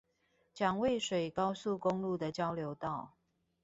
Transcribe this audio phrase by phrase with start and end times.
[0.55, 3.13] 蔣渭水高速公路的交流道